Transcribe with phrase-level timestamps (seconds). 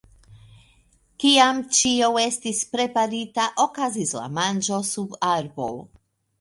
[1.23, 5.73] Kiam ĉio estis preparita, okazis la manĝo sub arbo.